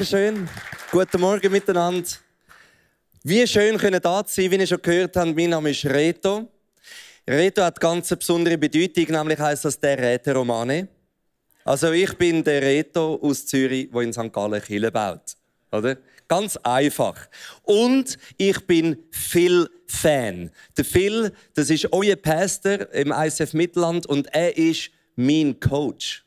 [0.00, 0.48] Dankeschön.
[0.90, 2.08] Guten Morgen miteinander.
[3.22, 5.36] Wie schön können da sein, wie ihr schon gehört habt.
[5.36, 6.48] Mein Name ist Reto.
[7.28, 10.88] Reto hat ganz eine besondere Bedeutung, nämlich heißt das der Räte Romane.
[11.66, 14.32] Also ich bin der Reto aus Zürich, der in St.
[14.32, 15.36] Gallen Kille baut.
[15.70, 15.98] Oder?
[16.26, 17.28] Ganz einfach.
[17.64, 20.50] Und ich bin Phil Fan.
[20.78, 26.24] Der Phil, das ist euer Pastor im ICF Mittelland und er ist mein Coach.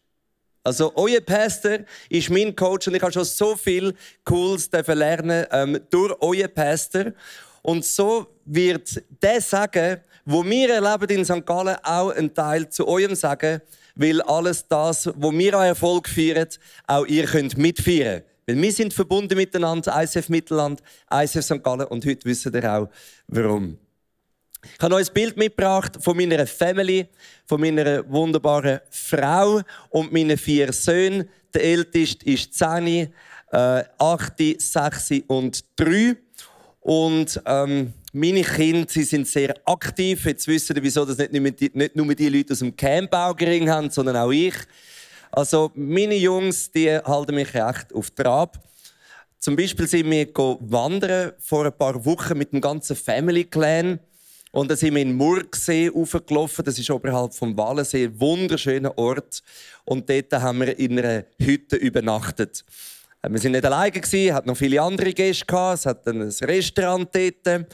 [0.66, 5.80] Also, euer Pastor ist mein Coach und ich habe schon so viel Cooles lernen ähm,
[5.90, 7.12] durch euer Pastor.
[7.62, 11.46] Und so wird der Sagen, wo wir erleben in St.
[11.46, 13.62] Gallen, auch ein Teil zu eurem Sagen,
[13.96, 16.48] weil alles das, wo wir an Erfolg feiern,
[16.88, 18.24] auch ihr könnt mitfeiern.
[18.46, 21.64] Weil wir sind verbunden miteinander, ICF Mittelland, ICF St.
[21.64, 22.90] Gallen und heute wissen ihr auch,
[23.28, 23.78] warum.
[24.64, 27.08] Ich habe euch ein Bild mitgebracht von meiner Family,
[27.46, 31.30] von meiner wunderbaren Frau und meinen vier Söhnen.
[31.54, 36.16] Der älteste ist 10, äh, 8, 6 und 3.
[36.80, 40.26] Und ähm, meine Kinder sie sind sehr aktiv.
[40.26, 43.70] Jetzt wissen ihr, wieso das nicht nur, die, nicht nur die Leute aus dem Campbaugering
[43.70, 44.56] haben, sondern auch ich.
[45.32, 48.60] Also meine Jungs, die halten mich echt auf Trab.
[49.40, 54.00] Zum Beispiel sind wir vor ein paar Wochen mit dem ganzen Family Clan.
[54.54, 56.64] Und dann sind wir in Murgsee aufgelaufen.
[56.64, 59.42] Das ist oberhalb vom Wallensee, ein wunderschöner Ort.
[59.84, 62.64] Und dort haben wir in einer Hütte übernachtet.
[63.28, 67.66] Wir sind nicht alleine gewesen, hat noch viele andere Gäste Es hat ein Restaurant dort.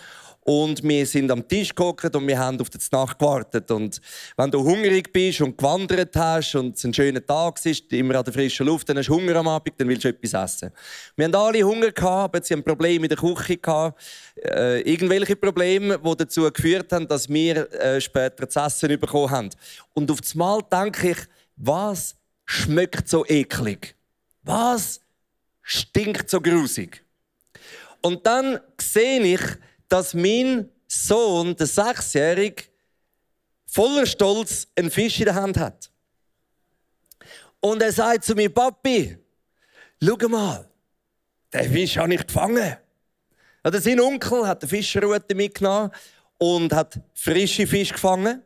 [0.49, 3.69] Und wir sind am Tisch gekocht und wir haben auf die Nacht gewartet.
[3.69, 4.01] Und
[4.35, 8.23] wenn du hungrig bist und gewandert hast und es ein schöner Tag ist, immer an
[8.23, 10.71] der frischen Luft, dann hast du Hunger am Abend, dann willst du etwas essen.
[11.15, 14.01] Wir haben alle Hunger gehabt, aber sie haben Probleme in der Küche gehabt.
[14.43, 19.49] Äh, irgendwelche Probleme, die dazu geführt haben, dass wir äh, später zu essen bekommen haben.
[19.93, 21.17] Und auf das Mal denke ich,
[21.57, 23.95] was schmeckt so eklig?
[24.41, 24.99] Was
[25.61, 27.05] stinkt so grusig?
[28.01, 29.41] Und dann sehe ich,
[29.89, 32.63] dass mein Sohn, der Sechsjährige,
[33.65, 35.91] voller Stolz einen Fisch in der Hand hat.
[37.59, 39.17] Und er sagt zu mir, Papi,
[40.01, 40.69] schau mal,
[41.53, 42.77] den Fisch habe ich gefangen.
[43.61, 45.91] Also sein Onkel hat eine Fischerrute mitgenommen
[46.37, 48.41] und hat frische Fisch gefangen.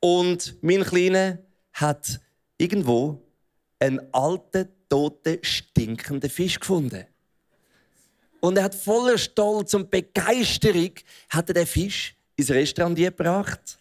[0.00, 1.38] Und mein Kleiner
[1.72, 2.20] hat
[2.58, 3.22] irgendwo
[3.78, 7.06] einen alten, toten, stinkenden Fisch gefunden.
[8.40, 10.92] Und er hat voller Stolz und Begeisterung
[11.30, 13.78] hat er den Fisch ins Restaurant gebracht.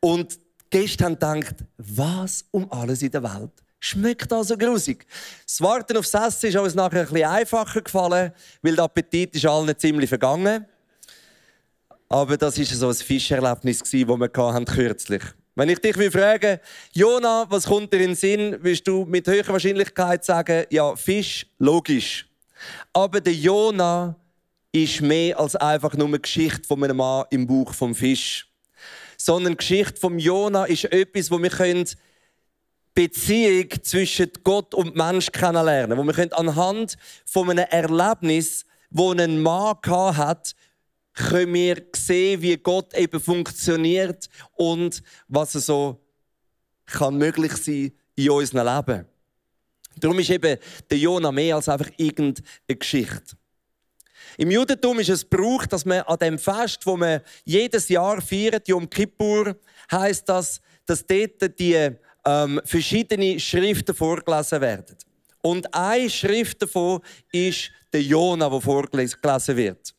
[0.00, 5.04] Und die Gäste haben gedacht, was um alles in der Welt schmeckt da so grusig.
[5.44, 8.32] Das Warten aufs Essen ist uns nachher ein bisschen einfacher gefallen,
[8.62, 10.64] weil der Appetit ist allen ziemlich vergangen.
[12.08, 15.22] Aber das war so ein Fischerlebnis, das wir hatten kürzlich.
[15.54, 16.60] Wenn ich dich frage,
[16.92, 21.46] Jona, was kommt dir in den Sinn, wirst du mit höherer Wahrscheinlichkeit sagen, ja, Fisch,
[21.58, 22.26] logisch.
[22.92, 24.16] Aber der Jona
[24.72, 28.48] ist mehr als einfach nur eine Geschichte von einem Mann im Buch vom Fisch.
[29.16, 31.86] Sondern die Geschichte vom Jona ist etwas, wo wir können
[32.94, 39.40] Beziehung zwischen Gott und Mensch kennenlernen, wo wir können anhand von einem Erlebnis, wo ein
[39.40, 40.54] Mann hat,
[41.14, 46.00] können wir sehen, wie Gott eben funktioniert und was so
[46.86, 49.11] kann möglich sein in unserem Leben.
[50.00, 50.58] Darum ist eben
[50.90, 53.36] der Jona mehr als einfach irgendeine Geschichte.
[54.38, 58.66] Im Judentum ist es Brauch, dass man an dem Fest, wo man jedes Jahr feiert,
[58.68, 59.56] Yom Kippur,
[59.90, 61.90] heißt das, dass dort die
[62.24, 64.96] ähm, verschiedene Schriften vorgelesen werden.
[65.42, 67.00] Und eine Schrift davon
[67.32, 69.94] ist der Jona, wo vorgelesen wird.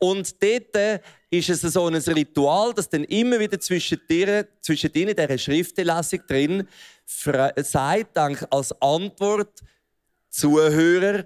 [0.00, 5.14] Und dort ist es so ein Ritual, dass dann immer wieder zwischen, dir, zwischen ihnen
[5.14, 6.68] dieser Schriftenlesung drin
[7.06, 9.62] sagt als Antwort
[10.30, 11.24] Zuhörer,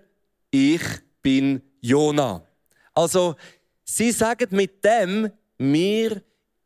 [0.51, 0.83] ich
[1.21, 2.47] bin Jona.
[2.95, 3.35] Also
[3.85, 6.23] sie sagen mit dem, wir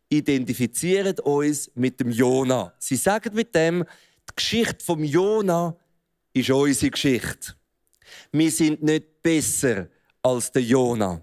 [0.09, 2.75] identifizieren uns mit dem Jona.
[2.79, 3.85] Sie sagen mit dem,
[4.29, 5.77] Die Geschichte vom Jona
[6.33, 7.55] ist unsere Geschichte.
[8.33, 9.89] Wir sind nicht besser
[10.23, 11.21] als der Jona.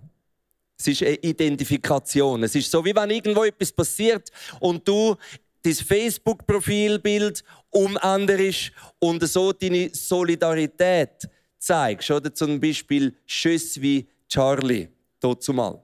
[0.84, 2.44] Es ist eine Identifikation.
[2.44, 5.16] Es ist so, wie wenn irgendwo etwas passiert und du
[5.64, 12.12] dein Facebook-Profilbild umänderst und so deine Solidarität zeigst.
[12.12, 14.90] Oder zum Beispiel Schüsse wie Charlie,
[15.22, 15.82] dazu mal.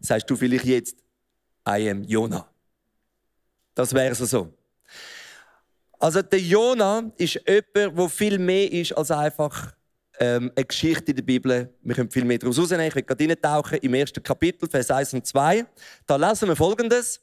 [0.00, 0.98] Sagst du vielleicht jetzt,
[1.68, 2.48] I am Jonah.
[3.74, 4.54] Das wäre so.
[5.98, 9.75] Also der Jonah ist jemand, der viel mehr ist als einfach
[10.18, 11.74] ähm, eine Geschichte in der Bibel.
[11.82, 12.86] Wir können viel mehr daraus rausnehmen.
[12.86, 15.66] Ich will gerade reintauchen im ersten Kapitel, Vers 1 und 2.
[16.06, 17.20] Da lesen wir Folgendes.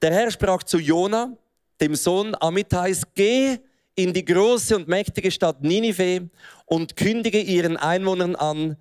[0.00, 1.36] Der Herr sprach zu Jona,
[1.80, 3.58] dem Sohn Amittais, geh
[3.94, 6.28] in die große und mächtige Stadt Ninive
[6.66, 8.76] und kündige ihren Einwohnern an,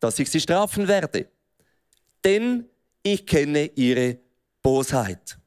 [0.00, 1.28] dass ich sie strafen werde.
[2.24, 2.68] Denn
[3.02, 4.18] ich kenne ihre
[4.62, 5.38] Bosheit.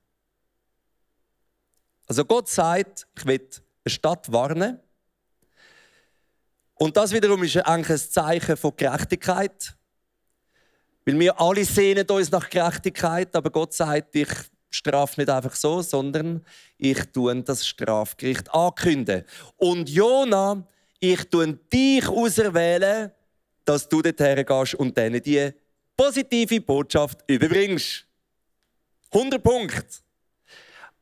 [2.08, 3.42] Also Gott sagt, ich will
[3.86, 4.80] eine Stadt warnen.
[6.76, 9.76] Und das wiederum ist eigentlich ein Zeichen von Gerechtigkeit.
[11.06, 14.30] Weil wir alle sehnen uns nach Gerechtigkeit, aber Gott sagt, ich
[14.70, 16.44] strafe nicht einfach so, sondern
[16.78, 19.24] ich tue das Strafgericht ankündigen.
[19.58, 20.66] Und Jona,
[21.00, 23.12] ich tue dich auserwählen,
[23.66, 25.52] dass du dorthin gehst und denen die
[25.96, 28.06] positive Botschaft überbringst.
[29.12, 29.86] 100 Punkte.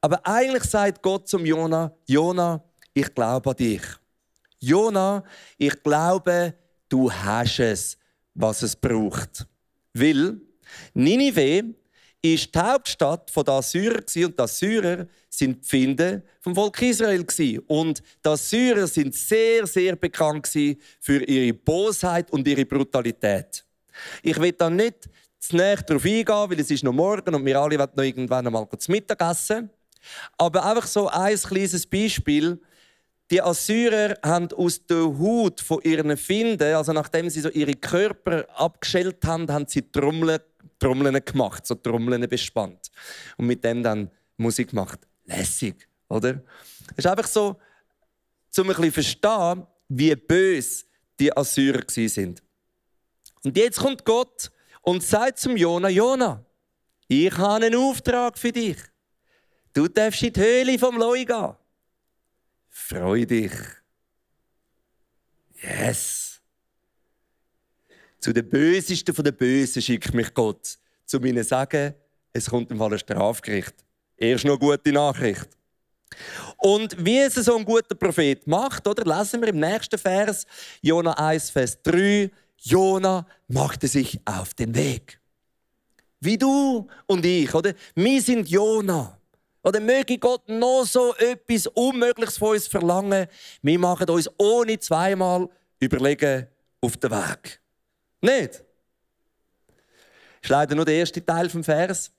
[0.02, 2.62] Aber eigentlich sagt Gott zum Jona, Jona,
[2.94, 3.82] ich glaube an dich.
[4.62, 5.24] Jona,
[5.58, 6.54] ich glaube,
[6.88, 7.98] du hast es,
[8.34, 9.46] was es braucht.
[9.94, 10.40] Weil
[10.94, 11.74] Ninive
[12.22, 17.26] ist die Hauptstadt der Assyrer und die Assyrer sind die Finde vom Volk Israel
[17.68, 23.66] und die Assyrer sind sehr sehr bekannt für ihre Bosheit und ihre Brutalität.
[24.22, 25.10] Ich will da nicht
[25.40, 28.46] zu näher darauf eingehen, weil es ist noch morgen und wir alle wollen noch irgendwann
[28.46, 29.72] einmal zu Mittag essen.
[30.38, 32.60] Aber einfach so ein kleines Beispiel.
[33.32, 38.46] Die Assyrer haben aus der Haut von ihren Finden, also nachdem sie so ihre Körper
[38.60, 40.42] abgeschält haben, haben sie Trommeln,
[40.78, 42.92] Trommeln gemacht, so Trommeln bespannt.
[43.38, 45.00] Und mit dem dann Musik gemacht.
[45.24, 46.42] Lässig, oder?
[46.92, 47.56] Es ist einfach so,
[48.58, 50.84] um ein bisschen verstehen, wie böse
[51.18, 52.44] die Assyrer sind.
[53.46, 54.52] Und jetzt kommt Gott
[54.82, 56.44] und sagt zum Jona, Jona,
[57.08, 58.78] ich habe einen Auftrag für dich.
[59.72, 61.56] Du darfst in die Höhle vom Leu gehen.
[62.72, 63.52] Freu dich.
[65.62, 66.42] Yes.
[68.20, 71.94] Zu den Bösesten von den Bösen schickt mich Gott, zu ihnen sagen,
[72.34, 73.76] es kommt im Fall ein Strafgericht.
[74.18, 75.50] Erst noch gute Nachricht.
[76.58, 80.46] Und wie es so ein guter Prophet macht, oder lesen wir im nächsten Vers,
[80.82, 85.20] Jona 1, Vers 3, Jona machte sich auf den Weg.
[86.20, 87.74] Wie du und ich, oder?
[87.96, 89.21] Wir sind Jona.
[89.64, 93.28] Oder möge Gott noch so etwas Unmögliches von uns verlangen.
[93.62, 95.48] Wir machen uns ohne zweimal
[95.80, 96.48] überlegen
[96.82, 97.62] auf den Weg.
[98.22, 98.54] Nicht?
[98.54, 98.64] Das
[100.42, 102.12] ist leider nur der erste Teil vom Vers.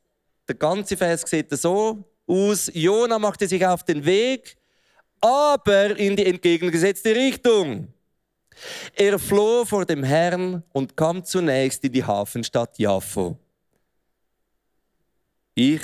[0.47, 2.71] Der ganze Vers sieht so aus.
[2.73, 4.57] Jona machte sich auf den Weg,
[5.21, 7.93] aber in die entgegengesetzte Richtung.
[8.95, 13.37] Er floh vor dem Herrn und kam zunächst in die Hafenstadt Jaffo.
[15.55, 15.83] Ich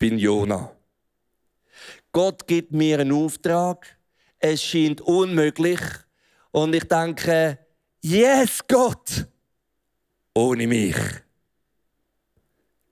[0.00, 0.74] bin Jona.
[2.10, 3.86] Gott gibt mir einen Auftrag.
[4.38, 5.80] Es scheint unmöglich.
[6.50, 7.58] Und ich denke,
[8.00, 9.28] yes, Gott!
[10.34, 10.96] Ohne mich.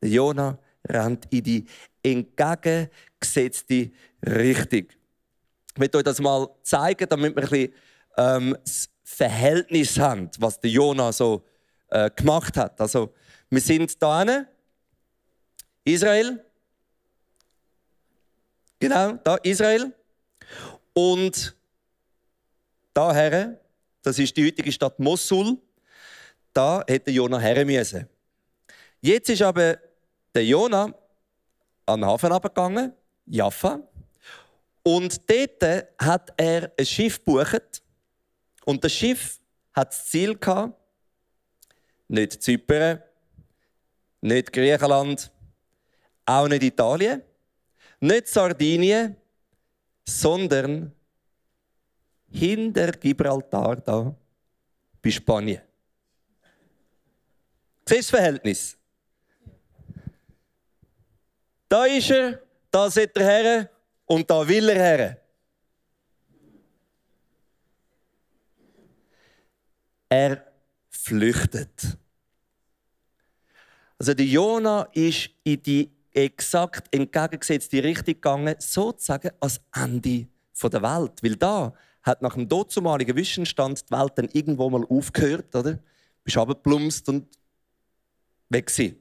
[0.01, 1.65] Der Jona rennt in die
[2.03, 3.91] entgegengesetzte
[4.25, 4.87] Richtung.
[5.73, 7.75] Ich möchte euch das mal zeigen, damit wir ein bisschen
[8.17, 11.45] ähm, das Verhältnis haben, was der Jona so
[11.89, 12.81] äh, gemacht hat.
[12.81, 13.15] Also,
[13.49, 14.45] wir sind da
[15.85, 16.45] Israel,
[18.79, 19.93] Genau, da Israel.
[20.93, 21.57] Und
[22.95, 23.61] daher,
[24.03, 25.59] das ist die heutige Stadt Mosul,
[26.53, 28.09] da hätte Jona her müssen.
[29.01, 29.79] Jetzt ist aber
[30.35, 30.95] der Jona
[31.87, 32.93] an den Hafen abgegangen,
[33.27, 33.81] Jaffa.
[34.83, 37.83] Und dort hat er ein Schiff gebucht.
[38.65, 39.39] Und das Schiff
[39.73, 40.75] hat das Ziel gehabt,
[42.09, 43.03] nicht Zypern,
[44.21, 45.31] nicht Griechenland,
[46.27, 47.23] auch nicht Italien,
[48.01, 49.17] nicht Sardinien,
[50.07, 50.93] sondern
[52.31, 54.15] hinter Gibraltar da
[55.03, 55.63] bei Spanien.
[57.87, 58.77] Siehst du das Verhältnis?
[61.69, 63.71] Da ist er, da sitzt er her
[64.07, 65.21] und da will er her.
[70.09, 70.53] Er
[70.89, 71.99] flüchtet.
[73.99, 80.27] Also der Jona ist in die exakt entgegengesetzte Richtung gegangen, sozusagen als Ende
[80.63, 81.23] der Welt.
[81.23, 81.73] Weil da
[82.03, 85.79] hat nach dem dazumaligen Wissensstand die Welt dann irgendwo mal aufgehört, oder?
[86.25, 87.27] Bist abgeplumpst und
[88.49, 88.97] weg gewesen.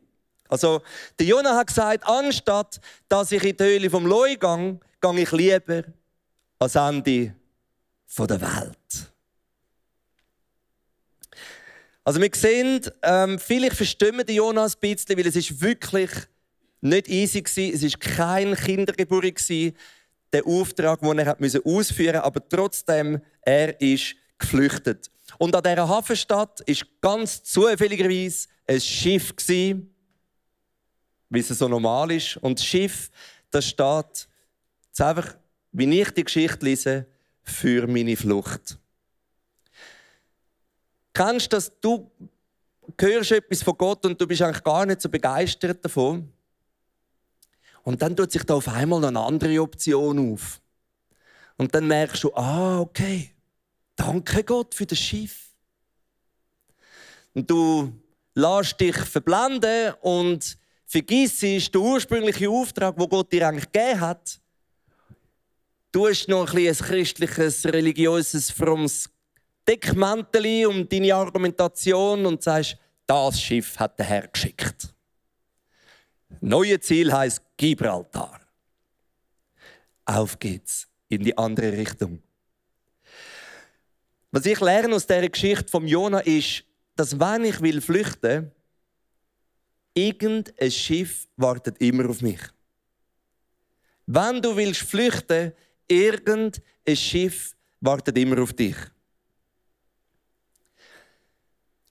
[0.49, 0.81] Also,
[1.19, 5.31] der Jonah hat gesagt, anstatt dass ich in die Höhle vom Loi gehe, gehe ich
[5.31, 5.83] lieber
[6.59, 7.35] ans Ende
[8.17, 9.11] der Welt.
[12.03, 16.09] Also wir sehen, ähm, vielleicht verstimmen die Jonas ein bisschen, weil es ist wirklich
[16.81, 17.73] nicht easy war.
[17.73, 19.49] Es war kein Kindergeburt,
[20.33, 22.23] der Auftrag, den er ausführen musste.
[22.23, 25.09] Aber trotzdem, er ist geflüchtet.
[25.37, 29.33] Und an dieser Hafenstadt war ganz zufälligerweise ein Schiff,
[31.29, 32.37] wie es so normal ist.
[32.37, 33.09] Und das Schiff,
[33.49, 34.27] das steht,
[34.87, 35.35] jetzt einfach,
[35.71, 37.05] wie ich die Geschichte lese,
[37.43, 38.77] für meine Flucht.
[41.13, 41.71] Kennst du das?
[41.81, 42.11] Du
[42.99, 46.31] hörst etwas von Gott und du bist eigentlich gar nicht so begeistert davon.
[47.87, 50.59] Und dann tut sich da auf einmal eine andere Option auf.
[51.55, 53.31] Und dann merkst du, ah, okay,
[53.95, 55.51] danke Gott für das Schiff.
[57.33, 57.93] Und du
[58.35, 64.41] lässt dich verblenden und vergisst den ursprünglichen Auftrag, wo Gott dir eigentlich gegeben hat.
[65.93, 69.09] Du hast noch ein, ein christliches, religiöses, frommes
[69.65, 72.75] Deckmäntel um deine Argumentation und sagst,
[73.05, 74.93] das Schiff hat der Herr geschickt.
[76.41, 78.39] Neue Ziel heißt Gibraltar.
[80.05, 82.21] Auf geht's in die andere Richtung.
[84.31, 86.63] Was ich lerne aus der Geschichte von Jona ist,
[86.95, 88.51] dass wenn ich will flüchten,
[89.93, 92.39] irgendein Schiff wartet immer auf mich.
[94.05, 95.53] Wenn du willst flüchten,
[95.87, 98.77] irgendein Schiff wartet immer auf dich.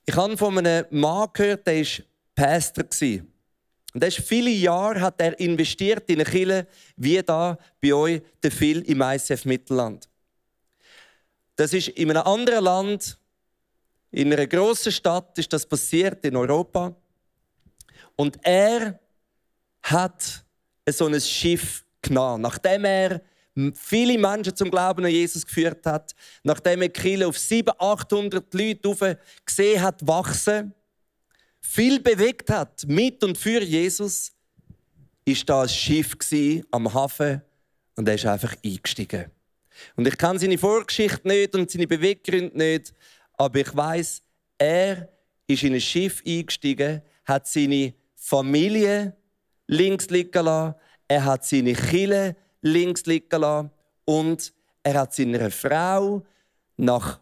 [0.05, 2.85] Ich habe von einem Mann gehört, der war Pastor.
[3.97, 8.51] Und er viele Jahre hat er investiert in eine Kirche, wie da bei euch der
[8.51, 10.07] Phil im ICF Mittelland.
[11.55, 13.17] Das ist in einem anderen Land,
[14.11, 16.95] in einer grossen Stadt ist das passiert, in Europa.
[18.15, 18.99] Und er
[19.81, 20.45] hat
[20.87, 23.19] so ein Schiff genommen, nachdem er
[23.73, 26.13] viele Menschen zum Glauben an Jesus geführt hat,
[26.43, 30.75] nachdem er Kiel auf 700, 800 Leute gesehen hat wachsen,
[31.59, 34.31] viel bewegt hat mit und für Jesus,
[35.25, 36.15] ist da ein Schiff
[36.71, 37.41] am Hafen
[37.95, 39.29] und er ist einfach eingestiegen.
[39.95, 42.93] Und ich kenne seine Vorgeschichte nicht und seine Beweggründe nicht,
[43.33, 44.21] aber ich weiß,
[44.57, 45.09] er
[45.45, 49.15] ist in ein Schiff eingestiegen, hat seine Familie
[49.67, 50.75] links liegen lassen,
[51.07, 53.71] er hat seine Kille links liegen lassen
[54.05, 56.25] und er hat seiner Frau
[56.77, 57.19] nach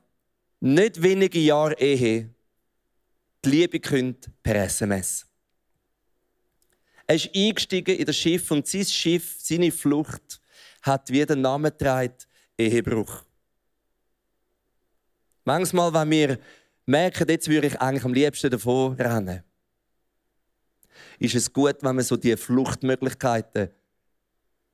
[0.59, 2.34] nicht wenigen Jahren Ehe
[3.45, 5.25] die Liebe gekündigt per SMS.
[7.07, 10.41] Er ist eingestiegen in das Schiff und sein Schiff, seine Flucht,
[10.81, 12.15] hat wie den Namen getragen,
[12.57, 13.23] Ehebruch.
[15.43, 16.39] Manchmal, wenn wir
[16.85, 19.43] merken, jetzt würde ich eigentlich am liebsten davon rennen,
[21.19, 23.69] ist es gut, wenn man so die Fluchtmöglichkeiten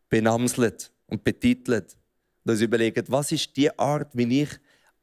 [0.09, 1.97] benamselt und betitelt
[2.43, 4.49] und uns überlegt, was ist die Art, wie ich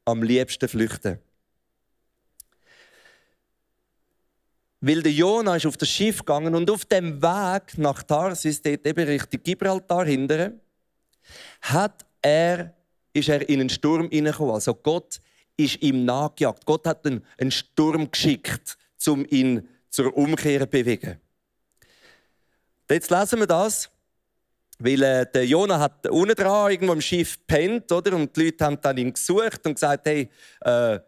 [0.05, 1.21] am liebsten flüchte.
[4.81, 8.85] Weil der Jona ist auf das Schiff gegangen und auf dem Weg nach Tarsis, dort
[8.85, 10.61] eben Richtung Gibraltar hindern,
[11.61, 12.73] hat er,
[13.11, 14.53] ist er in einen Sturm hineingekommen.
[14.53, 15.19] Also Gott
[15.57, 16.65] ist ihm nachgejagt.
[16.65, 21.19] Gott hat einen, einen Sturm geschickt, um ihn zur Umkehr zu bewegen.
[22.89, 23.89] Jetzt lesen wir das.
[24.81, 28.15] Weil äh, der Jona hat unten dran irgendwo im Schiff pennt, oder?
[28.15, 30.29] Und die Leute haben dann ihn gesucht und gesagt, hey,
[30.61, 30.99] äh,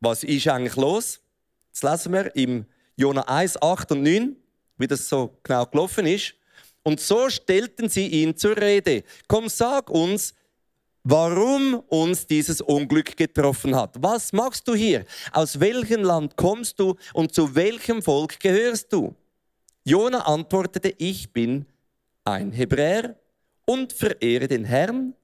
[0.00, 1.20] was ist eigentlich los?
[1.70, 4.36] Das lesen wir im Jona 1, 8 und 9,
[4.78, 6.34] wie das so genau gelaufen ist.
[6.82, 9.04] Und so stellten sie ihn zur Rede.
[9.28, 10.34] Komm, sag uns,
[11.04, 13.96] warum uns dieses Unglück getroffen hat.
[14.00, 15.04] Was machst du hier?
[15.32, 19.14] Aus welchem Land kommst du und zu welchem Volk gehörst du?
[19.84, 21.66] Jona antwortete, ich bin
[22.24, 23.16] ein Hebräer
[23.64, 25.14] und verehre den Herrn,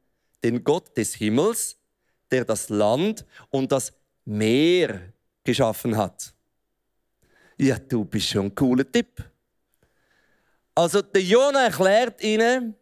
[0.42, 1.76] den Gott des Himmels,
[2.30, 3.92] der das Land und das
[4.24, 5.12] Meer
[5.44, 6.34] geschaffen hat.
[7.60, 9.22] Ja, du bist schon ein cooler Tipp.
[10.76, 12.76] Also der Jona erklärt ihnen,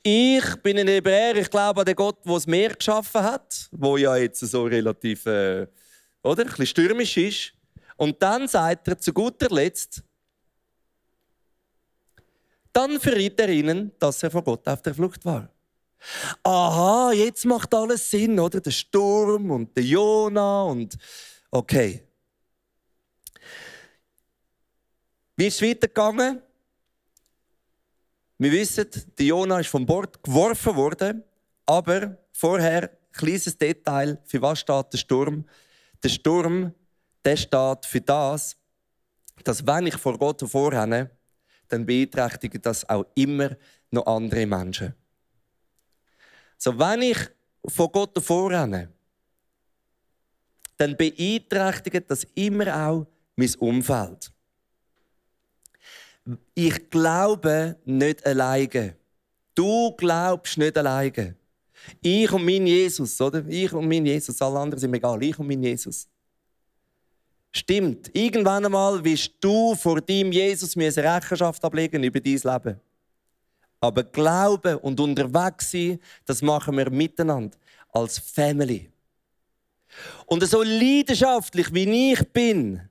[0.00, 3.96] ich bin ein Hebräer, ich glaube an den Gott, der das Meer geschaffen hat, wo
[3.96, 5.66] ja jetzt so relativ, äh,
[6.22, 7.52] oder, ein bisschen stürmisch ist.
[7.96, 10.04] Und dann sagt er zu guter Letzt,
[12.72, 15.50] dann verriet er ihnen, dass er vor Gott auf der Flucht war.
[16.44, 18.60] Aha, jetzt macht alles Sinn, oder?
[18.60, 20.96] Der Sturm und der Jona und
[21.50, 22.07] okay.
[25.38, 26.42] Wie ist es weitergegangen?
[28.38, 31.22] Wir wissen, der Jonah ist vom Bord geworfen worden,
[31.64, 35.44] aber vorher, kleines Detail, für was steht der Sturm?
[36.02, 36.74] Der Sturm,
[37.24, 38.56] der steht für das,
[39.44, 41.08] dass wenn ich vor Gott vorrenne,
[41.68, 43.56] dann beeinträchtigt das auch immer
[43.92, 44.92] noch andere Menschen.
[46.56, 47.18] So, wenn ich
[47.64, 48.92] vor Gott vorrenne,
[50.78, 54.32] dann beeinträchtigt das immer auch mein Umfeld.
[56.54, 58.96] Ich glaube nicht alleine.
[59.54, 61.36] Du glaubst nicht alleine.
[62.00, 63.44] Ich und mein Jesus, oder?
[63.48, 65.22] Ich und mein Jesus, alle anderen sind mir egal.
[65.22, 66.08] Ich und mein Jesus.
[67.50, 68.14] Stimmt.
[68.14, 72.80] Irgendwann einmal wirst du vor deinem Jesus Rechenschaft ablegen über dein Leben.
[73.80, 77.56] Aber Glauben und unterwegs sein, das machen wir miteinander
[77.92, 78.90] als Family.
[80.26, 82.87] Und so leidenschaftlich wie ich bin,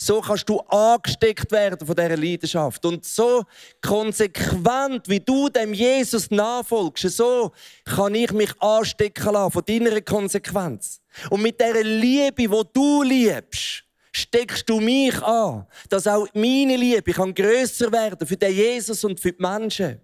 [0.00, 2.84] so kannst du angesteckt werden von dieser Leidenschaft.
[2.84, 3.42] Und so
[3.82, 7.52] konsequent, wie du dem Jesus nachfolgst, so
[7.84, 11.00] kann ich mich anstecken lassen von deiner Konsequenz.
[11.30, 17.12] Und mit dieser Liebe, wo du liebst, steckst du mich an, dass auch meine Liebe
[17.12, 20.00] kann grösser werden für den Jesus und für die Menschen.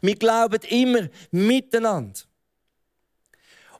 [0.00, 2.20] Wir glauben immer miteinander.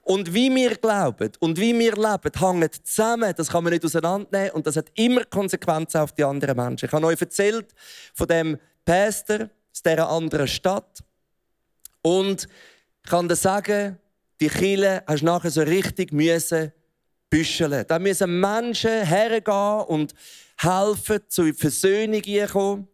[0.07, 3.35] Und wie wir glauben und wie wir leben, hängt zusammen.
[3.37, 6.87] Das kann man nicht auseinandernehmen und das hat immer Konsequenzen auf die anderen Menschen.
[6.87, 7.75] Ich habe euch erzählt
[8.15, 11.03] von dem Pastor aus dieser anderen Stadt.
[12.03, 12.47] Und
[13.03, 13.99] ich kann dir sagen,
[14.41, 16.73] die Kille hast du nachher so richtig müssen
[17.29, 17.85] büscheln.
[17.89, 20.15] Da müssen Menschen hergehen und
[20.57, 22.23] helfen, zur Versöhnung
[22.53, 22.89] kommen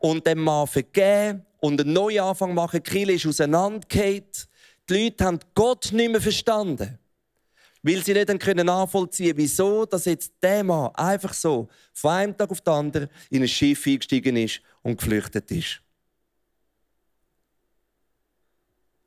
[0.00, 2.82] und dem Mann vergeben und einen neuen Anfang machen.
[2.82, 4.24] Die Kille ist auseinandergefallen.
[4.88, 6.98] Die Leute haben Gott nicht mehr verstanden.
[7.82, 12.36] Weil sie nicht können nachvollziehen können, wieso dass jetzt der Mann einfach so von einem
[12.36, 15.80] Tag auf den anderen in ein Schiff eingestiegen ist und geflüchtet ist.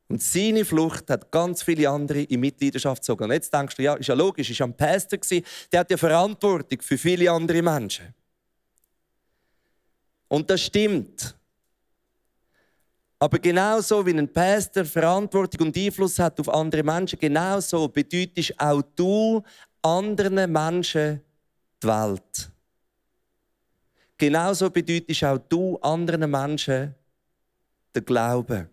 [0.07, 3.23] Und seine Flucht hat ganz viele andere in Mitleidenschaft gezogen.
[3.23, 5.19] Und jetzt denkst du, ja, ist ja logisch, ist ja ein Pastor
[5.71, 8.13] der hat ja Verantwortung für viele andere Menschen.
[10.27, 11.35] Und das stimmt.
[13.21, 18.81] Aber genauso wie ein Pastor Verantwortung und Einfluss hat auf andere Menschen, genauso bedeutest auch
[18.95, 19.43] du
[19.83, 21.21] anderen Menschen
[21.83, 22.51] die Welt.
[24.17, 26.95] Genauso bedeutest auch du anderen Menschen
[27.95, 28.67] den Glauben.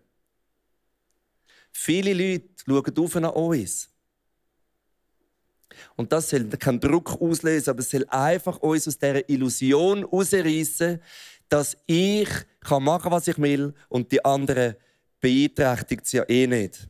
[1.71, 3.87] Viele Leute schauen auf nach uns.
[5.95, 10.99] Und das soll keinen Druck auslösen, aber es soll einfach uns aus dieser Illusion herausreißen,
[11.49, 12.29] dass ich
[12.61, 14.75] kann machen, was ich will und die anderen
[15.19, 16.87] beeinträchtigt es ja eh nicht.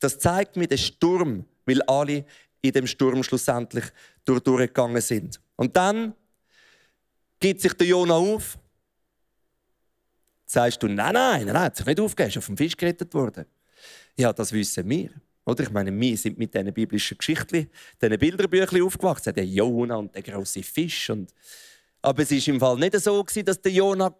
[0.00, 2.24] Das zeigt mir den Sturm, weil alle
[2.60, 3.84] in dem Sturm schlussendlich
[4.24, 5.40] durchgegangen sind.
[5.56, 6.14] Und dann
[7.40, 8.58] gibt sich der Jona auf.
[10.44, 13.44] Sagst du, nein, nein, nein, hat sich nicht aufgegeben, ist auf dem Fisch gerettet worden.
[14.16, 15.10] Ja, das wissen wir.
[15.44, 15.64] Oder?
[15.64, 17.70] Ich meine, wir sind mit diesen biblischen Geschichten,
[18.00, 19.34] diesen Bilderbüchern aufgewachsen.
[19.34, 21.10] Der Jona und der große Fisch.
[21.10, 21.32] Und
[22.02, 24.14] aber es war im Fall nicht so, dass der Jonah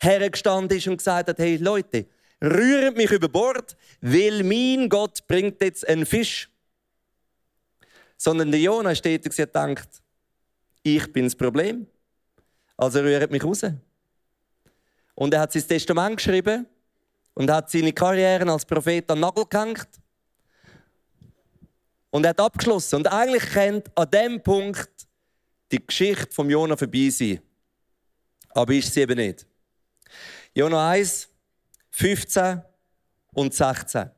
[0.00, 2.06] hergestanden ist und gesagt hat: Hey Leute,
[2.42, 6.50] rührt mich über Bord, weil mein Gott bringt jetzt einen Fisch.
[8.16, 9.88] Sondern der Jonah steht und denkt:
[10.82, 11.86] Ich bin das Problem.
[12.76, 13.62] Also rührt mich raus.
[15.14, 16.66] Und er hat sein Testament geschrieben
[17.34, 19.88] und hat seine Karriere als Prophet an Nagel gehängt.
[22.10, 22.96] Und er hat abgeschlossen.
[22.96, 25.05] Und eigentlich kennt an dem Punkt
[25.70, 27.40] die Geschichte von Jona vorbei sein.
[28.50, 29.46] Aber ist sie eben nicht.
[30.54, 31.28] Jona 1,
[31.90, 32.62] 15
[33.34, 34.10] und 16.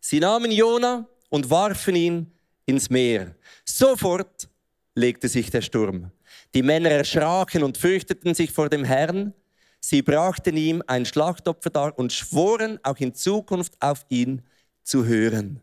[0.00, 2.32] Sie nahmen Jona und warfen ihn
[2.66, 3.34] ins Meer.
[3.64, 4.48] Sofort
[4.94, 6.10] legte sich der Sturm.
[6.54, 9.34] Die Männer erschraken und fürchteten sich vor dem Herrn.
[9.80, 14.42] Sie brachten ihm ein Schlachtopfer dar und schworen, auch in Zukunft auf ihn
[14.82, 15.60] zu hören.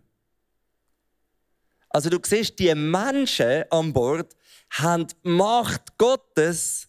[1.90, 4.36] Also du siehst, die Menschen an Bord
[4.72, 6.88] haben die Macht Gottes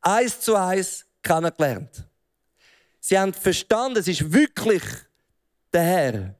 [0.00, 2.06] eins zu eins kennengelernt.
[3.00, 4.82] Sie haben verstanden, es ist wirklich
[5.72, 6.34] der Herr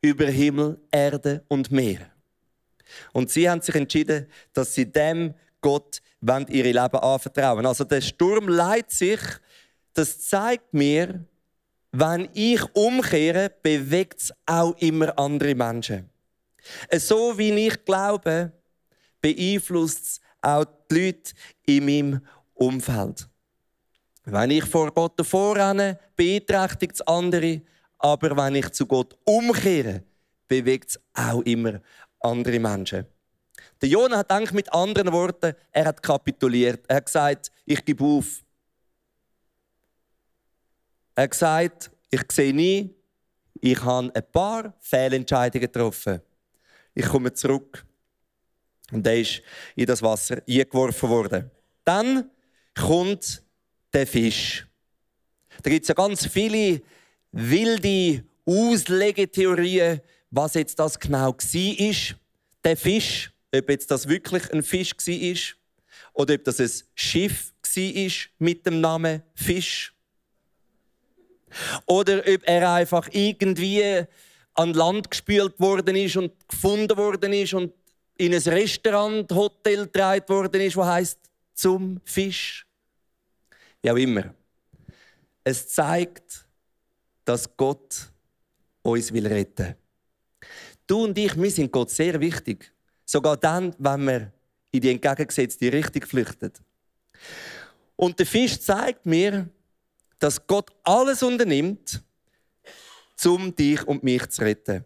[0.00, 2.10] über Himmel, Erde und Meer.
[3.12, 7.64] Und sie haben sich entschieden, dass sie dem Gott ihr Leben anvertrauen.
[7.64, 9.20] Also der Sturm leitet sich.
[9.94, 11.24] Das zeigt mir,
[11.92, 16.08] wenn ich umkehre, bewegt es auch immer andere Menschen.
[16.92, 18.52] So wie ich glaube,
[19.22, 21.32] beeinflusst es auch die Leute
[21.64, 23.28] in meinem Umfeld.
[24.24, 27.62] Wenn ich vor Gott vorrenne, beeinträchtigt es andere.
[27.98, 30.02] Aber wenn ich zu Gott umkehre,
[30.46, 31.80] bewegt es auch immer
[32.20, 33.06] andere Menschen.
[33.80, 36.84] Der Jonah hat eigentlich mit anderen Worten, er hat kapituliert.
[36.88, 38.42] Er hat gesagt, ich gebe auf.
[41.14, 42.94] Er hat gesagt, ich sehe nie,
[43.60, 46.20] ich habe ein paar Fehlentscheidungen getroffen.
[46.94, 47.84] Ich komme zurück.
[48.92, 49.42] Und er ist
[49.74, 51.50] in das Wasser eingeworfen worden.
[51.84, 52.30] Dann
[52.74, 53.42] kommt
[53.92, 54.66] der Fisch.
[55.62, 56.82] Da gibt es ja ganz viele
[57.32, 60.00] wilde Auslegetheorien,
[60.30, 62.16] was jetzt das genau war.
[62.64, 65.56] Der Fisch, ob jetzt das wirklich ein Fisch war
[66.14, 69.94] oder ob das ein Schiff war mit dem Namen Fisch.
[71.86, 74.04] Oder ob er einfach irgendwie
[74.54, 77.72] an Land gespült worden ist und gefunden worden ist und
[78.16, 81.18] in ein Restaurant, Hotel getragen worden ist, wo heißt
[81.54, 82.66] zum Fisch.
[83.80, 84.34] Wie auch immer.
[85.44, 86.46] Es zeigt,
[87.24, 88.10] dass Gott
[88.82, 89.74] uns will retten.
[90.86, 92.72] Du und ich, wir sind Gott sehr wichtig.
[93.04, 94.32] Sogar dann, wenn wir
[94.70, 96.52] in die entgegengesetzte Richtung flüchten.
[97.96, 99.48] Und der Fisch zeigt mir,
[100.18, 102.02] dass Gott alles unternimmt,
[103.24, 104.84] um dich und mich zu retten.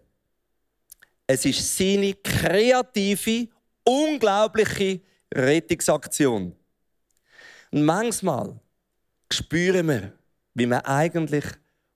[1.26, 3.48] Es ist seine kreative,
[3.84, 5.00] unglaubliche
[5.34, 6.54] Rettungsaktion.
[7.72, 8.60] Und manchmal
[9.30, 10.12] spüren wir,
[10.54, 11.44] wie wir eigentlich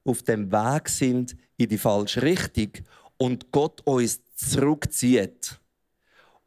[0.04, 2.72] auf dem Weg sind in die falsche Richtung
[3.18, 5.60] und Gott uns zurückzieht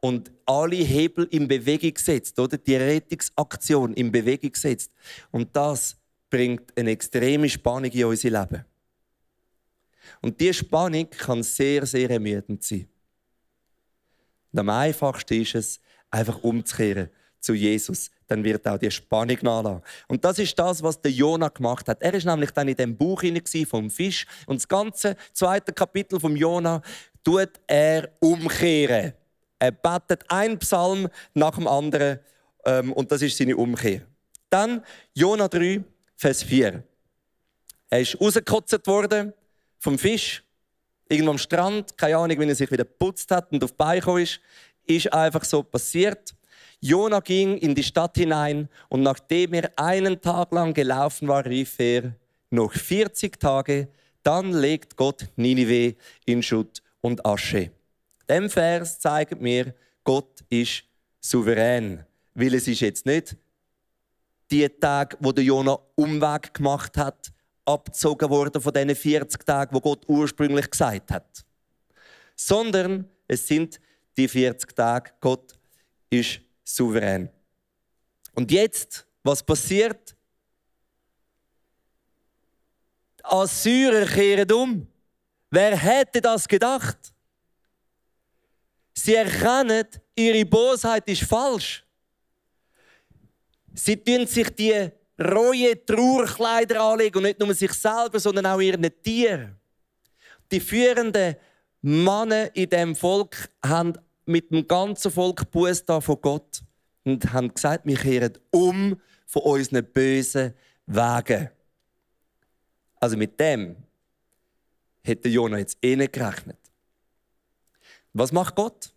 [0.00, 4.92] und alle Hebel in Bewegung setzt, oder die Rettungsaktion in Bewegung setzt.
[5.30, 5.96] Und das
[6.28, 8.64] bringt eine extreme Spannung in unser Leben.
[10.20, 12.88] Und diese Spannung kann sehr, sehr ermüdend sein.
[14.52, 18.10] Und am einfachsten ist es, einfach umzukehren zu Jesus.
[18.26, 19.82] Dann wird auch die Spannung nachlassen.
[20.08, 22.00] Und das ist das, was der Jona gemacht hat.
[22.02, 23.22] Er ist nämlich dann in dem Buch
[23.68, 26.80] vom Fisch und das ganze zweite Kapitel vom Jona
[27.22, 29.12] tut er umkehren.
[29.58, 32.20] Er betet ein Psalm nach dem anderen
[32.64, 34.02] ähm, und das ist seine Umkehr.
[34.48, 34.82] Dann
[35.14, 35.82] Jona 3,
[36.16, 36.82] Vers 4.
[37.90, 39.32] Er ist rausgekotzt worden
[39.84, 40.42] vom Fisch,
[41.10, 44.40] irgendwo am Strand, keine Ahnung, wie er sich wieder putzt hat und auf die ist,
[44.86, 46.34] ist einfach so passiert.
[46.80, 51.78] Jona ging in die Stadt hinein und nachdem er einen Tag lang gelaufen war, rief
[51.78, 52.14] er,
[52.48, 53.88] noch 40 Tage,
[54.22, 57.70] dann legt Gott Ninive in Schutt und Asche.
[58.26, 60.84] Dem Vers zeigt mir, Gott ist
[61.20, 62.06] souverän.
[62.32, 63.36] Weil es ist jetzt nicht
[64.50, 67.33] die Tage, wo der Jona Umweg gemacht hat,
[67.64, 71.44] abgezogen worden von diesen 40 Tagen, wo Gott ursprünglich gesagt hat.
[72.36, 73.80] Sondern es sind
[74.16, 75.12] die 40 Tage.
[75.20, 75.58] Gott
[76.10, 77.30] ist souverän.
[78.34, 80.14] Und jetzt, was passiert?
[83.18, 84.86] Die Assyrer kehren um.
[85.50, 87.14] Wer hätte das gedacht?
[88.92, 91.84] Sie erkennen, ihre Bosheit ist falsch.
[93.74, 98.88] Sie tun sich die rohe Trauerkleider anlegen und nicht nur sich selber, sondern auch ihren
[99.02, 99.56] Tieren.
[100.50, 101.36] Die führenden
[101.82, 103.94] Männer in dem Volk haben
[104.26, 106.62] mit dem ganzen Volk Buß von Gott
[107.04, 110.54] und haben gesagt, wir kehren um von unseren bösen
[110.86, 111.50] Wegen.
[113.00, 113.76] Also mit dem
[115.02, 116.58] hätte Jonah jetzt eh nicht gerechnet.
[118.12, 118.94] Was macht Gott?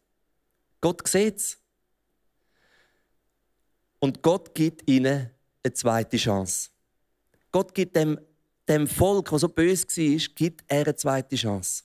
[0.80, 1.58] Gott sieht es.
[4.00, 5.32] Und Gott gibt ihnen
[5.68, 6.70] eine zweite Chance.
[7.52, 8.20] Gott gibt dem,
[8.68, 11.84] dem Volk, das so böse war, gibt er eine zweite Chance.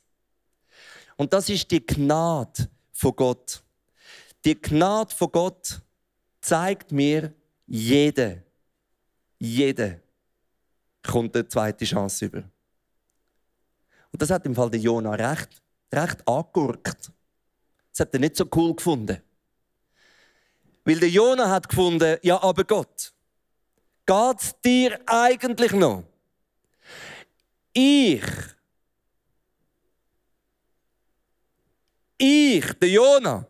[1.16, 3.62] Und das ist die Gnade von Gott.
[4.44, 5.80] Die Gnade von Gott
[6.40, 7.32] zeigt mir,
[7.66, 8.38] jeder,
[9.38, 10.00] jeder
[11.02, 12.42] kommt eine zweite Chance über.
[14.10, 17.10] Und das hat im Fall der Jona recht, recht angegurkt.
[17.90, 19.22] Das hat er nicht so cool gefunden.
[20.84, 23.12] Weil der Jona hat gefunden, ja, aber Gott,
[24.06, 26.04] geht's dir eigentlich noch?
[27.72, 28.22] Ich,
[32.18, 33.46] ich, der Jona,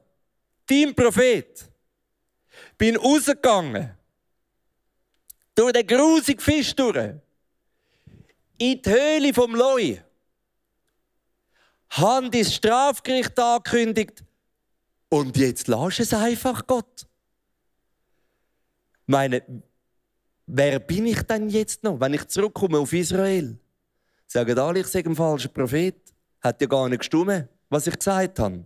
[0.66, 1.68] dein Prophet,
[2.78, 3.96] bin rausgegangen,
[5.54, 7.14] durch den grusigen Fisch durch,
[8.58, 10.00] in die Höhle vom Loi,
[11.90, 14.24] haben das Strafgericht angekündigt
[15.08, 17.06] und jetzt lass es einfach Gott.
[19.06, 19.42] Meine,
[20.54, 23.58] wer bin ich denn jetzt noch, wenn ich zurückkomme auf Israel?
[24.26, 25.96] Sagen alle, ich sage ein falscher Prophet.
[26.40, 28.64] Hat ja gar nicht gestimmt, was ich gesagt habe.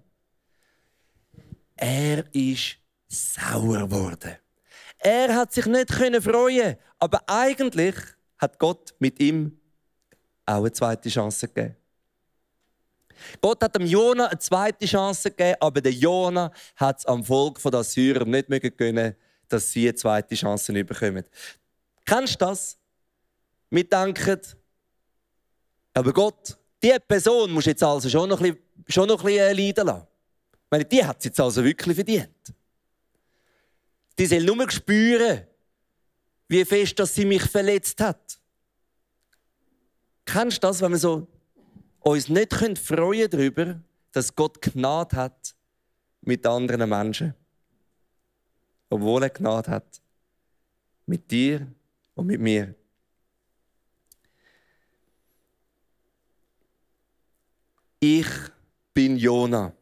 [1.76, 4.36] Er ist sauer geworden.
[4.98, 7.94] Er hat sich nicht freuen aber eigentlich
[8.38, 9.60] hat Gott mit ihm
[10.46, 11.76] auch eine zweite Chance gegeben.
[13.40, 17.60] Gott hat dem Jona eine zweite Chance gegeben, aber der Jona hat es am Volk
[17.62, 19.14] der Assyrer nicht gönnen,
[19.48, 21.24] dass sie eine zweite Chance bekommen.
[22.06, 22.78] Kennst du das?
[23.68, 24.40] Wir denken,
[25.92, 29.40] Aber Gott, diese Person muss jetzt also schon noch ein bisschen, schon noch ein bisschen
[29.40, 30.06] äh, leiden lassen.
[30.52, 32.54] Ich meine, die hat es jetzt also wirklich verdient.
[34.18, 35.46] Die soll nur spüren,
[36.48, 38.38] wie fest dass sie mich verletzt hat.
[40.24, 41.26] Kennst du das, wenn wir so
[42.00, 43.80] uns nicht freuen darüber,
[44.12, 45.54] dass Gott Gnade hat
[46.20, 47.34] mit anderen Menschen?
[48.90, 50.00] Obwohl er Gnade hat
[51.06, 51.66] mit dir
[52.16, 52.74] und mit mir.
[58.00, 58.26] Ich
[58.92, 59.72] bin Jona.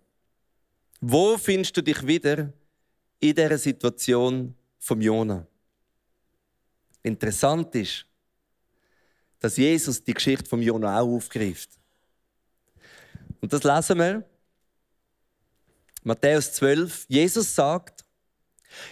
[1.00, 2.52] Wo findest du dich wieder
[3.20, 5.46] in dieser Situation vom Jona?
[7.02, 8.06] Interessant ist,
[9.38, 11.70] dass Jesus die Geschichte vom Jona auch aufgreift.
[13.40, 14.24] Und das lesen wir.
[16.02, 17.06] Matthäus 12.
[17.08, 18.03] Jesus sagt,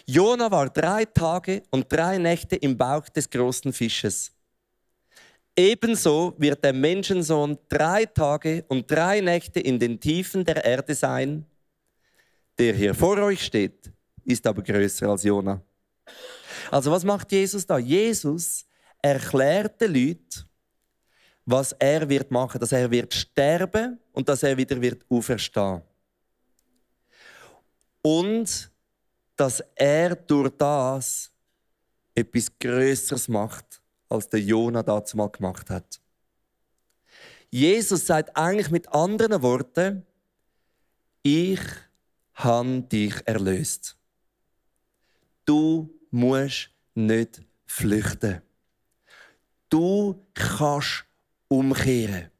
[0.06, 4.32] Jona war drei Tage und drei Nächte im Bauch des großen Fisches.
[5.56, 11.44] Ebenso wird der Menschensohn drei Tage und drei Nächte in den Tiefen der Erde sein.
[12.58, 13.92] Der hier vor euch steht,
[14.24, 15.60] ist aber größer als Jona.
[16.70, 17.78] Also was macht Jesus da?
[17.78, 18.64] Jesus
[19.02, 20.48] erklärt den Leuten,
[21.44, 25.82] was er wird machen, dass er wird sterben und dass er wieder wird auferstehen.
[28.00, 28.71] Und
[29.36, 31.30] dass er durch das
[32.14, 36.00] etwas Größeres macht, als der Jona dazu mal gemacht hat.
[37.50, 40.06] Jesus sagt eigentlich mit anderen Worten,
[41.22, 41.60] ich
[42.34, 43.96] habe dich erlöst.
[45.44, 48.42] Du musst nicht flüchten.
[49.68, 51.04] Du kannst
[51.48, 52.30] umkehren.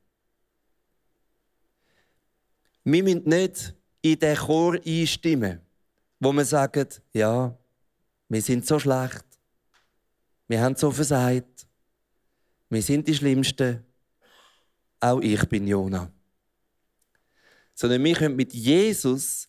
[2.85, 5.61] Wir müssen nicht in den Chor einstimmen,
[6.22, 7.52] wo wir sagen, ja,
[8.28, 9.24] wir sind so schlecht,
[10.46, 11.66] wir haben so versagt,
[12.70, 13.85] wir sind die Schlimmsten,
[15.00, 16.12] auch ich bin Jona.
[17.74, 19.48] Sondern wir können mit Jesus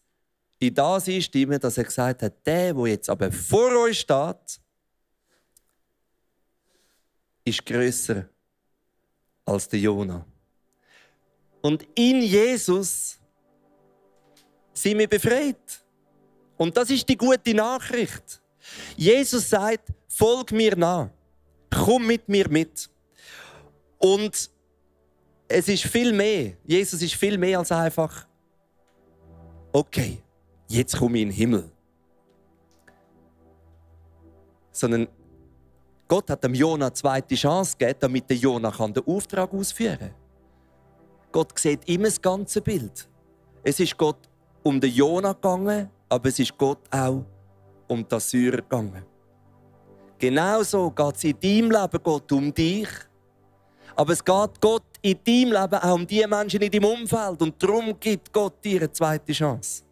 [0.57, 4.59] in das einstimmen, dass er gesagt hat, der, der jetzt aber vor euch steht,
[7.45, 8.27] ist größer
[9.45, 10.25] als der Jona.
[11.62, 13.19] Und in Jesus
[14.73, 15.83] sind wir befreit.
[16.63, 18.41] Und das ist die gute Nachricht.
[18.95, 21.10] Jesus sagt, folg mir nach.
[21.69, 22.89] Komm mit mir mit.
[23.97, 24.49] Und
[25.49, 26.54] es ist viel mehr.
[26.63, 28.26] Jesus ist viel mehr als einfach,
[29.73, 30.23] okay,
[30.69, 31.71] jetzt komme ich in den Himmel.
[34.71, 35.10] Sondern
[36.08, 40.15] Gott hat dem Jona eine zweite Chance gegeben, damit der Jona den Auftrag ausführen kann.
[41.30, 43.10] Gott sieht immer das ganze Bild.
[43.63, 44.30] Es ist Gott
[44.63, 47.23] um den Jona gegangen, aber es ist Gott auch
[47.88, 49.04] um die Assyrer gegangen.
[50.19, 52.88] Genauso geht es in deinem Leben Gott um dich.
[53.95, 57.41] Aber es geht Gott in deinem Leben auch um die Menschen in deinem Umfeld.
[57.41, 59.84] Und darum gibt Gott dir eine zweite Chance.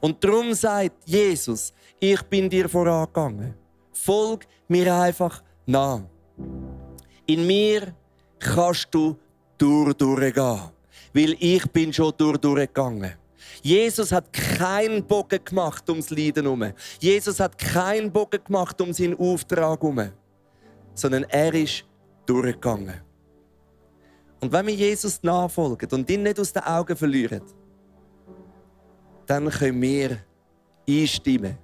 [0.00, 3.54] Und darum sagt Jesus, ich bin dir vorangegangen.
[3.92, 6.02] Folg mir einfach nach.
[7.26, 7.92] In mir
[8.38, 9.16] kannst du
[9.58, 10.60] durch durchgehen,
[11.12, 13.21] weil ich bin schon durch durchgegangen.
[13.62, 16.72] Jesus hat keinen Bogen gemacht ums Leiden herum.
[16.98, 20.10] Jesus hat keinen Bogen gemacht um seinen Auftrag herum.
[20.94, 21.84] Sondern er ist
[22.26, 23.00] durchgegangen.
[24.40, 27.42] Und wenn wir Jesus nachfolgen und ihn nicht aus den Augen verlieren,
[29.24, 30.18] dann können wir
[30.88, 31.56] einstimmen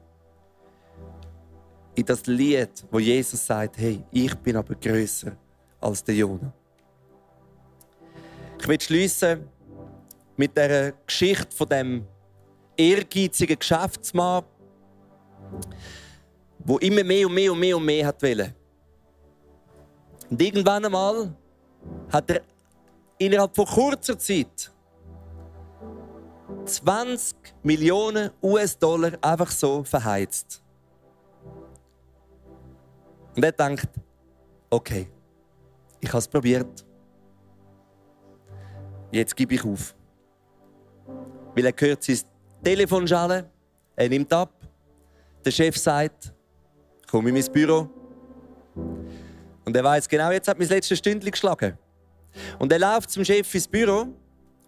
[1.96, 5.32] in das Lied, wo Jesus sagt, hey, ich bin aber größer
[5.80, 6.52] als der Jonah.
[8.60, 9.48] Ich will schließen
[10.38, 12.06] mit der Geschichte von dem
[12.76, 14.44] ehrgeizigen Geschäftsmann,
[16.60, 18.54] wo immer mehr und mehr und mehr und mehr hat wollen.
[20.30, 21.34] Und irgendwann einmal
[22.10, 22.42] hat er
[23.18, 24.72] innerhalb von kurzer Zeit
[26.64, 30.62] 20 Millionen US-Dollar einfach so verheizt.
[33.34, 33.88] Und er denkt,
[34.70, 35.08] okay,
[36.00, 36.84] ich habe es probiert.
[39.10, 39.97] Jetzt gebe ich auf.
[41.54, 42.18] Weil er hört sein
[42.62, 43.46] Telefon schallen,
[43.96, 44.52] er nimmt ab.
[45.44, 46.32] Der Chef sagt,
[47.10, 47.88] komm in mein Büro.
[49.64, 51.76] Und er weiß genau, jetzt hat mein letztes Stündchen geschlagen.
[52.58, 54.08] Und er läuft zum Chef ins Büro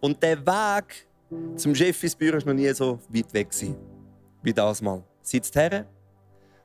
[0.01, 1.07] und der Weg
[1.57, 3.49] zum Chef ins Büro war noch nie so weit weg
[4.43, 5.03] wie das mal.
[5.23, 5.87] Sitzt her,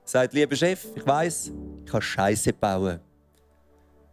[0.03, 2.99] sagt, lieber Chef, ich weiß, ich kann Scheiße bauen.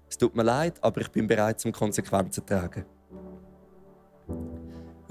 [0.09, 2.85] Es tut mir leid, aber ich bin bereit, zum Konsequenzen zu tragen.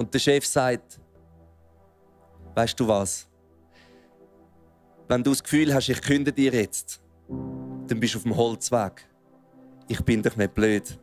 [0.01, 0.99] Und der Chef sagt,
[2.55, 3.29] weißt du was?
[5.07, 9.07] Wenn du das Gefühl hast, ich künde dir jetzt, dann bist du auf dem Holzweg.
[9.87, 10.99] Ich bin doch nicht blöd.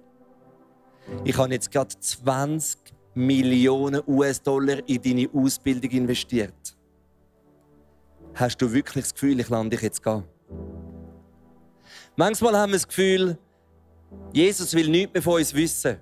[1.24, 6.76] ich habe jetzt gerade 20 Millionen US-Dollar in deine Ausbildung investiert.
[8.34, 10.24] Hast du wirklich das Gefühl, ich lande dich jetzt gehen?
[12.16, 13.38] Manchmal haben wir das Gefühl,
[14.32, 15.98] Jesus will nichts mehr von uns wissen.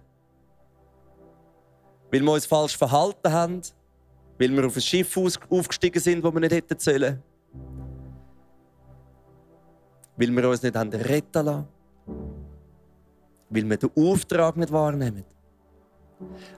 [2.16, 3.60] Weil wir uns falsch verhalten haben,
[4.38, 5.14] weil wir auf ein Schiff
[5.50, 7.22] aufgestiegen sind, wo wir nicht hätten sollen.
[10.16, 11.68] Weil wir uns nicht retten lassen.
[13.50, 15.26] Weil wir den Auftrag nicht wahrnehmen.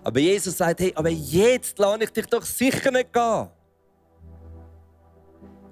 [0.04, 3.48] Aber Jesus sagt, hey, aber jetzt lasse ich dich doch sicher nicht gehen.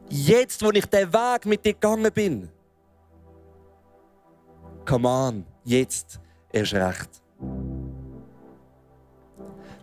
[0.09, 2.49] Jetzt, wo ich den Weg mit dir gegangen bin.
[4.85, 6.19] Come on, jetzt
[6.51, 7.23] erst recht.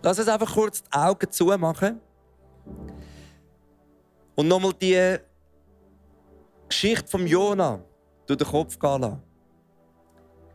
[0.04, 1.98] Lass uns einfach kurz die Augen zumachen.
[4.34, 5.16] Und nochmal die
[6.68, 7.82] Geschichte von Jona
[8.26, 9.22] durch den Kopf gehen lassen.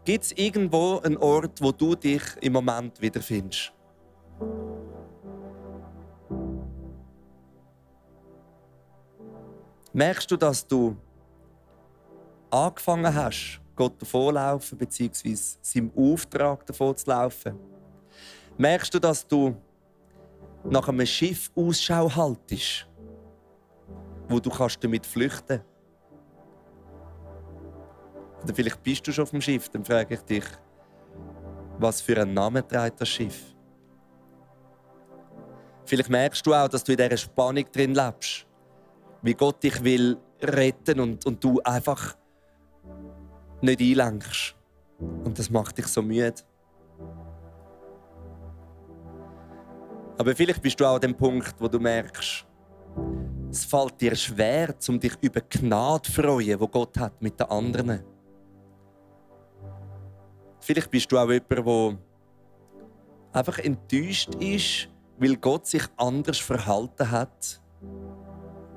[0.05, 3.73] Gibt es irgendwo einen Ort, wo du dich im Moment wiederfindest?
[9.93, 10.95] Merkst du, dass du
[12.51, 17.78] angefangen hast, Gott davonlaufen, beziehungsweise seinem Auftrag davon zu laufen?
[18.59, 19.55] Merkst du, dass du
[20.65, 22.89] nach einem Schiff Ausschau haltest,
[24.27, 25.61] wo du kannst damit flüchten
[28.43, 30.43] Oder vielleicht bist du schon auf dem Schiff, dann frage ich dich,
[31.77, 33.55] was für einen Namen trägt das Schiff?
[35.85, 38.45] Vielleicht merkst du auch, dass du in dieser Spannung drin lebst.
[39.21, 42.17] Wie Gott dich will retten und, und du einfach
[43.61, 44.53] nicht einlenkst.
[44.99, 46.43] Und das macht dich so müde.
[50.19, 52.45] Aber vielleicht bist du auch an dem Punkt, wo du merkst,
[53.49, 57.47] es fällt dir schwer, um dich über Gnade zu freuen, die Gott hat mit den
[57.47, 58.03] anderen.
[60.59, 61.97] Vielleicht bist du auch jemand, der
[63.31, 67.61] einfach enttäuscht ist, weil Gott sich anders verhalten hat,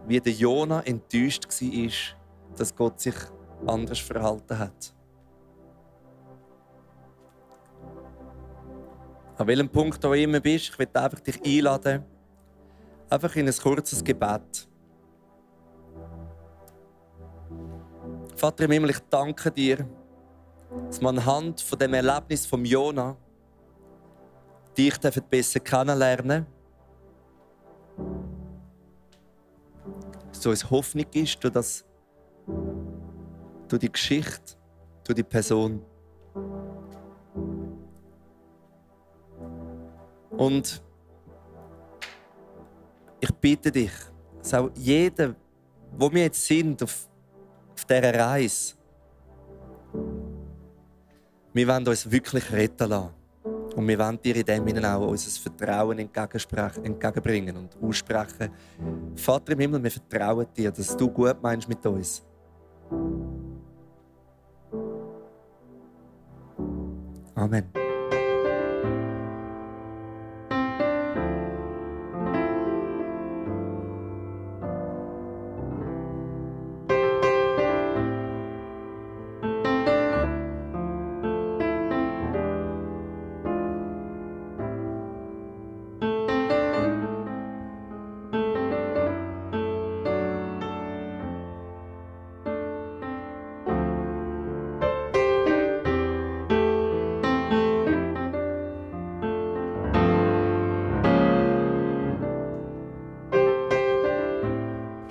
[0.07, 1.91] wie der Jona enttäuscht war,
[2.57, 3.17] dass Gott sich
[3.67, 4.95] anders verhalten hat.
[9.37, 12.05] An welchem Punkt du immer bist, ich möchte einfach dich einladen,
[13.09, 14.69] einfach in ein kurzes Gebet.
[18.37, 19.87] Vater im Himmel, ich danke dir,
[20.87, 23.17] dass man anhand von dem Erlebnis von Jona
[24.77, 26.47] dich besser kennenlernen
[30.43, 31.85] so es Hoffnung ist durch, das,
[33.69, 34.57] durch die Geschichte,
[35.05, 35.81] durch die Person.
[40.37, 40.83] Und
[43.21, 43.93] ich bitte dich,
[44.39, 45.35] dass auch jeder,
[45.97, 47.09] wo wir jetzt sind auf,
[47.75, 48.75] auf dieser Reise,
[51.53, 53.11] wir wollen uns wirklich retten lassen.
[53.77, 58.51] Und wir wollen dir in dem Sinne auch unser Vertrauen entgegenbringen und aussprechen.
[59.17, 62.23] Vater im Himmel, wir vertrauen dir, dass du gut meinst mit uns.
[67.35, 67.82] Amen.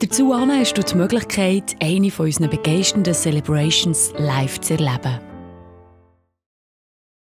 [0.00, 5.31] Dazu hast du die Möglichkeit, eine von unseren begeisternden Celebrations live zu erleben.